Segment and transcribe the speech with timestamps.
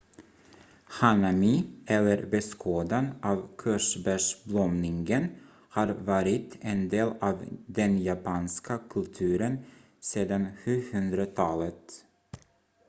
[0.87, 5.29] hanami eller beskådan av körsbärsblomningen
[5.69, 9.57] har varit en del av den japanska kulturen
[9.99, 12.05] sedan 700-talet